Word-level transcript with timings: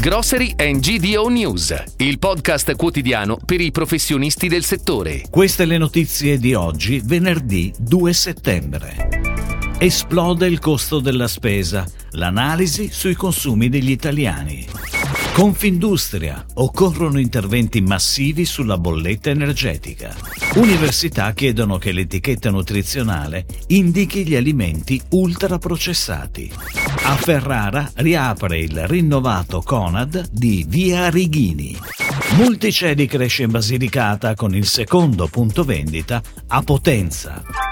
Grocery 0.00 0.54
and 0.56 0.78
GDO 0.78 1.26
News, 1.26 1.74
il 1.96 2.20
podcast 2.20 2.76
quotidiano 2.76 3.36
per 3.44 3.60
i 3.60 3.72
professionisti 3.72 4.46
del 4.46 4.62
settore. 4.62 5.22
Queste 5.28 5.64
le 5.64 5.76
notizie 5.76 6.38
di 6.38 6.54
oggi, 6.54 7.02
venerdì 7.04 7.74
2 7.76 8.12
settembre. 8.12 9.74
Esplode 9.76 10.46
il 10.46 10.60
costo 10.60 11.00
della 11.00 11.26
spesa, 11.26 11.84
l'analisi 12.12 12.90
sui 12.92 13.14
consumi 13.14 13.68
degli 13.68 13.90
italiani. 13.90 14.66
Confindustria. 15.38 16.44
Occorrono 16.54 17.20
interventi 17.20 17.80
massivi 17.80 18.44
sulla 18.44 18.76
bolletta 18.76 19.30
energetica. 19.30 20.12
Università 20.56 21.32
chiedono 21.32 21.78
che 21.78 21.92
l'etichetta 21.92 22.50
nutrizionale 22.50 23.46
indichi 23.68 24.26
gli 24.26 24.34
alimenti 24.34 25.00
ultraprocessati. 25.10 26.50
A 27.04 27.14
Ferrara 27.14 27.88
riapre 27.94 28.58
il 28.58 28.88
rinnovato 28.88 29.62
Conad 29.62 30.28
di 30.32 30.66
Via 30.66 31.08
Righini. 31.08 31.76
Multicedi 32.34 33.06
cresce 33.06 33.44
in 33.44 33.52
Basilicata 33.52 34.34
con 34.34 34.56
il 34.56 34.66
secondo 34.66 35.28
punto 35.28 35.62
vendita 35.62 36.20
a 36.48 36.62
Potenza. 36.62 37.67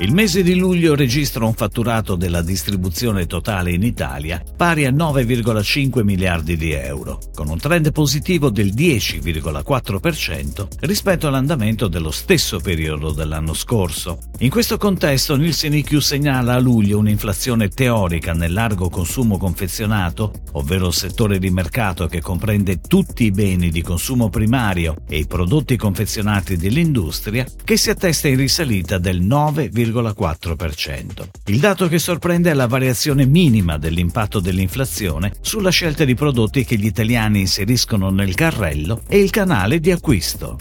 Il 0.00 0.14
mese 0.14 0.44
di 0.44 0.54
luglio 0.54 0.94
registra 0.94 1.44
un 1.44 1.54
fatturato 1.54 2.14
della 2.14 2.40
distribuzione 2.40 3.26
totale 3.26 3.72
in 3.72 3.82
Italia 3.82 4.40
pari 4.56 4.86
a 4.86 4.92
9,5 4.92 6.04
miliardi 6.04 6.56
di 6.56 6.70
euro, 6.70 7.18
con 7.34 7.48
un 7.48 7.58
trend 7.58 7.90
positivo 7.90 8.48
del 8.48 8.74
10,4% 8.74 10.68
rispetto 10.82 11.26
all'andamento 11.26 11.88
dello 11.88 12.12
stesso 12.12 12.60
periodo 12.60 13.10
dell'anno 13.10 13.54
scorso. 13.54 14.20
In 14.38 14.50
questo 14.50 14.76
contesto 14.76 15.34
Nielsen 15.34 15.74
IQ 15.74 15.98
segnala 15.98 16.54
a 16.54 16.60
luglio 16.60 16.98
un'inflazione 16.98 17.68
teorica 17.68 18.32
nel 18.34 18.52
largo 18.52 18.88
consumo 18.90 19.36
confezionato, 19.36 20.32
ovvero 20.52 20.86
il 20.86 20.94
settore 20.94 21.40
di 21.40 21.50
mercato 21.50 22.06
che 22.06 22.20
comprende 22.20 22.80
tutti 22.80 23.24
i 23.24 23.32
beni 23.32 23.68
di 23.70 23.82
consumo 23.82 24.28
primario 24.28 24.94
e 25.08 25.18
i 25.18 25.26
prodotti 25.26 25.76
confezionati 25.76 26.56
dell'industria, 26.56 27.44
che 27.64 27.76
si 27.76 27.90
attesta 27.90 28.28
in 28.28 28.36
risalita 28.36 28.98
del 28.98 29.22
9,4%. 29.22 29.86
2,4%. 29.90 31.28
Il 31.46 31.58
dato 31.58 31.88
che 31.88 31.98
sorprende 31.98 32.50
è 32.50 32.54
la 32.54 32.66
variazione 32.66 33.26
minima 33.26 33.78
dell'impatto 33.78 34.40
dell'inflazione 34.40 35.32
sulla 35.40 35.70
scelta 35.70 36.04
di 36.04 36.14
prodotti 36.14 36.64
che 36.64 36.76
gli 36.76 36.86
italiani 36.86 37.40
inseriscono 37.40 38.10
nel 38.10 38.34
carrello 38.34 39.02
e 39.08 39.18
il 39.18 39.30
canale 39.30 39.80
di 39.80 39.90
acquisto. 39.90 40.58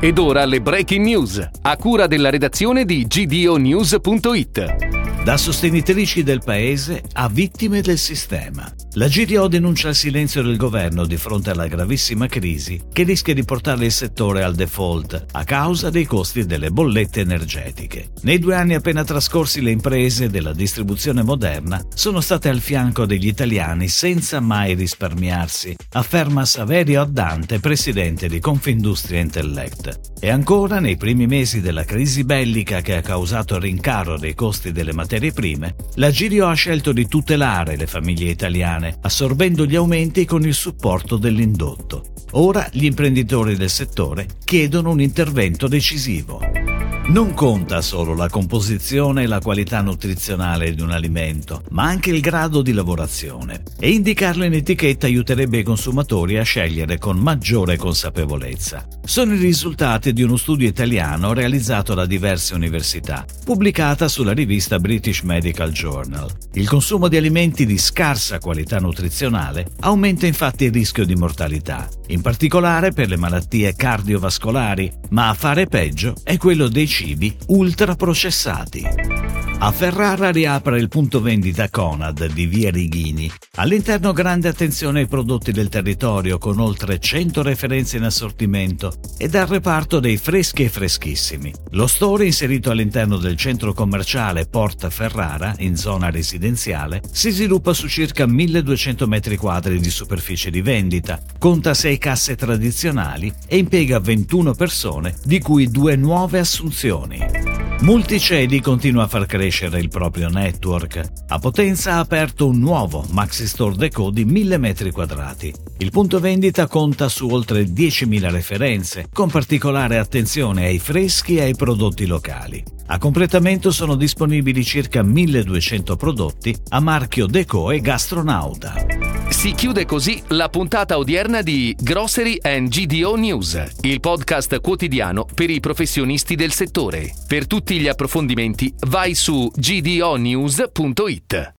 Ed 0.00 0.18
ora 0.18 0.44
le 0.44 0.60
breaking 0.60 1.04
news, 1.04 1.48
a 1.62 1.76
cura 1.76 2.06
della 2.06 2.30
redazione 2.30 2.84
di 2.84 3.06
gdonews.it. 3.06 5.24
Da 5.24 5.36
sostenitrici 5.36 6.22
del 6.22 6.40
paese 6.44 7.02
a 7.14 7.28
vittime 7.28 7.80
del 7.80 7.98
sistema. 7.98 8.72
La 8.98 9.06
GDO 9.06 9.46
denuncia 9.46 9.90
il 9.90 9.94
silenzio 9.94 10.42
del 10.42 10.56
governo 10.56 11.06
di 11.06 11.16
fronte 11.16 11.50
alla 11.50 11.68
gravissima 11.68 12.26
crisi 12.26 12.82
che 12.92 13.04
rischia 13.04 13.32
di 13.32 13.44
portare 13.44 13.84
il 13.84 13.92
settore 13.92 14.42
al 14.42 14.56
default 14.56 15.26
a 15.30 15.44
causa 15.44 15.88
dei 15.88 16.04
costi 16.04 16.44
delle 16.46 16.70
bollette 16.70 17.20
energetiche. 17.20 18.10
Nei 18.22 18.40
due 18.40 18.56
anni 18.56 18.74
appena 18.74 19.04
trascorsi 19.04 19.60
le 19.60 19.70
imprese 19.70 20.30
della 20.30 20.52
distribuzione 20.52 21.22
moderna 21.22 21.80
sono 21.94 22.20
state 22.20 22.48
al 22.48 22.58
fianco 22.58 23.06
degli 23.06 23.28
italiani 23.28 23.86
senza 23.86 24.40
mai 24.40 24.74
risparmiarsi, 24.74 25.76
afferma 25.92 26.44
Saverio 26.44 27.02
Addante, 27.02 27.60
presidente 27.60 28.26
di 28.26 28.40
Confindustria 28.40 29.20
Intellect. 29.20 30.16
E 30.18 30.28
ancora, 30.28 30.80
nei 30.80 30.96
primi 30.96 31.28
mesi 31.28 31.60
della 31.60 31.84
crisi 31.84 32.24
bellica 32.24 32.80
che 32.80 32.96
ha 32.96 33.00
causato 33.00 33.54
il 33.54 33.62
rincaro 33.62 34.18
dei 34.18 34.34
costi 34.34 34.72
delle 34.72 34.92
materie 34.92 35.30
prime, 35.30 35.76
la 35.94 36.10
GDO 36.10 36.48
ha 36.48 36.54
scelto 36.54 36.90
di 36.90 37.06
tutelare 37.06 37.76
le 37.76 37.86
famiglie 37.86 38.30
italiane 38.30 38.86
assorbendo 39.00 39.64
gli 39.64 39.76
aumenti 39.76 40.24
con 40.24 40.44
il 40.44 40.54
supporto 40.54 41.16
dell'indotto. 41.16 42.12
Ora 42.32 42.68
gli 42.72 42.84
imprenditori 42.84 43.56
del 43.56 43.70
settore 43.70 44.26
chiedono 44.44 44.90
un 44.90 45.00
intervento 45.00 45.66
decisivo. 45.66 46.67
Non 47.08 47.32
conta 47.32 47.80
solo 47.80 48.14
la 48.14 48.28
composizione 48.28 49.22
e 49.22 49.26
la 49.26 49.40
qualità 49.40 49.80
nutrizionale 49.80 50.74
di 50.74 50.82
un 50.82 50.90
alimento, 50.90 51.62
ma 51.70 51.84
anche 51.84 52.10
il 52.10 52.20
grado 52.20 52.60
di 52.60 52.74
lavorazione. 52.74 53.62
E 53.80 53.92
indicarlo 53.92 54.44
in 54.44 54.52
etichetta 54.52 55.06
aiuterebbe 55.06 55.56
i 55.56 55.62
consumatori 55.62 56.36
a 56.36 56.42
scegliere 56.42 56.98
con 56.98 57.16
maggiore 57.16 57.78
consapevolezza. 57.78 58.86
Sono 59.02 59.32
i 59.32 59.38
risultati 59.38 60.12
di 60.12 60.22
uno 60.22 60.36
studio 60.36 60.68
italiano 60.68 61.32
realizzato 61.32 61.94
da 61.94 62.04
diverse 62.04 62.54
università, 62.54 63.24
pubblicata 63.42 64.06
sulla 64.06 64.32
rivista 64.32 64.78
British 64.78 65.22
Medical 65.22 65.70
Journal. 65.70 66.30
Il 66.52 66.68
consumo 66.68 67.08
di 67.08 67.16
alimenti 67.16 67.64
di 67.64 67.78
scarsa 67.78 68.38
qualità 68.38 68.80
nutrizionale 68.80 69.68
aumenta 69.80 70.26
infatti 70.26 70.64
il 70.64 70.72
rischio 70.72 71.06
di 71.06 71.14
mortalità, 71.14 71.88
in 72.08 72.20
particolare 72.20 72.92
per 72.92 73.08
le 73.08 73.16
malattie 73.16 73.74
cardiovascolari, 73.74 74.92
ma 75.10 75.30
a 75.30 75.34
fare 75.34 75.64
peggio 75.64 76.14
è 76.22 76.36
quello 76.36 76.68
dei 76.68 76.86
cibi 76.98 77.32
ultraprocessati. 77.46 79.37
A 79.60 79.72
Ferrara 79.72 80.30
riapre 80.30 80.78
il 80.78 80.86
punto 80.86 81.20
vendita 81.20 81.68
Conad 81.68 82.32
di 82.32 82.46
Via 82.46 82.70
Righini. 82.70 83.28
All'interno 83.56 84.12
grande 84.12 84.46
attenzione 84.46 85.00
ai 85.00 85.08
prodotti 85.08 85.50
del 85.50 85.68
territorio 85.68 86.38
con 86.38 86.60
oltre 86.60 87.00
100 87.00 87.42
referenze 87.42 87.96
in 87.96 88.04
assortimento 88.04 88.94
e 89.18 89.26
dal 89.26 89.48
reparto 89.48 89.98
dei 89.98 90.16
freschi 90.16 90.62
e 90.62 90.68
freschissimi. 90.68 91.52
Lo 91.70 91.88
store 91.88 92.26
inserito 92.26 92.70
all'interno 92.70 93.16
del 93.16 93.36
centro 93.36 93.72
commerciale 93.72 94.46
Porta 94.46 94.90
Ferrara, 94.90 95.52
in 95.58 95.76
zona 95.76 96.08
residenziale, 96.08 97.02
si 97.10 97.30
sviluppa 97.30 97.72
su 97.72 97.88
circa 97.88 98.26
1200 98.28 99.08
metri 99.08 99.36
quadri 99.36 99.80
di 99.80 99.90
superficie 99.90 100.50
di 100.50 100.62
vendita, 100.62 101.20
conta 101.36 101.74
6 101.74 101.98
casse 101.98 102.36
tradizionali 102.36 103.32
e 103.48 103.56
impiega 103.56 103.98
21 103.98 104.54
persone, 104.54 105.16
di 105.24 105.40
cui 105.40 105.68
due 105.68 105.96
nuove 105.96 106.38
assunzioni. 106.38 107.37
Multicedi 107.80 108.60
continua 108.60 109.04
a 109.04 109.06
far 109.06 109.24
crescere 109.24 109.78
il 109.78 109.88
proprio 109.88 110.28
network. 110.28 111.00
A 111.28 111.38
Potenza 111.38 111.92
ha 111.92 111.98
aperto 112.00 112.48
un 112.48 112.58
nuovo 112.58 113.06
Maxi 113.10 113.46
Store 113.46 113.76
Deco 113.76 114.10
di 114.10 114.24
1000 114.24 114.56
m2. 114.58 115.52
Il 115.78 115.90
punto 115.90 116.18
vendita 116.18 116.66
conta 116.66 117.08
su 117.08 117.28
oltre 117.28 117.62
10.000 117.62 118.30
referenze, 118.30 119.06
con 119.12 119.30
particolare 119.30 119.96
attenzione 119.96 120.66
ai 120.66 120.80
freschi 120.80 121.36
e 121.36 121.42
ai 121.42 121.54
prodotti 121.54 122.04
locali. 122.06 122.77
A 122.90 122.96
completamento 122.96 123.70
sono 123.70 123.96
disponibili 123.96 124.64
circa 124.64 125.02
1200 125.02 125.96
prodotti 125.96 126.56
a 126.70 126.80
marchio 126.80 127.26
Deco 127.26 127.70
e 127.70 127.80
Gastronauta. 127.80 128.86
Si 129.28 129.52
chiude 129.52 129.84
così 129.84 130.22
la 130.28 130.48
puntata 130.48 130.96
odierna 130.96 131.42
di 131.42 131.76
Grocery 131.78 132.38
and 132.40 132.68
GDO 132.68 133.14
News, 133.16 133.62
il 133.82 134.00
podcast 134.00 134.60
quotidiano 134.60 135.26
per 135.26 135.50
i 135.50 135.60
professionisti 135.60 136.34
del 136.34 136.52
settore. 136.52 137.12
Per 137.26 137.46
tutti 137.46 137.78
gli 137.78 137.88
approfondimenti 137.88 138.72
vai 138.86 139.14
su 139.14 139.50
gdonews.it. 139.54 141.56